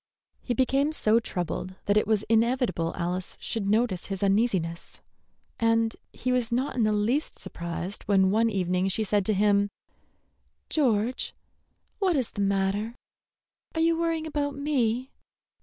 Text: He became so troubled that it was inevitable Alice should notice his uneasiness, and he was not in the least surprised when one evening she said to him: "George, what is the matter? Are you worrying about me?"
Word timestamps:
He 0.41 0.55
became 0.55 0.93
so 0.93 1.19
troubled 1.19 1.75
that 1.85 1.95
it 1.95 2.07
was 2.07 2.23
inevitable 2.23 2.91
Alice 2.95 3.37
should 3.39 3.69
notice 3.69 4.07
his 4.07 4.23
uneasiness, 4.23 4.99
and 5.59 5.95
he 6.11 6.31
was 6.31 6.51
not 6.51 6.75
in 6.75 6.81
the 6.85 6.91
least 6.91 7.37
surprised 7.37 8.01
when 8.07 8.31
one 8.31 8.49
evening 8.49 8.87
she 8.87 9.03
said 9.03 9.23
to 9.27 9.33
him: 9.35 9.69
"George, 10.71 11.35
what 11.99 12.15
is 12.15 12.31
the 12.31 12.41
matter? 12.41 12.95
Are 13.75 13.81
you 13.81 13.95
worrying 13.95 14.25
about 14.25 14.55
me?" 14.55 15.11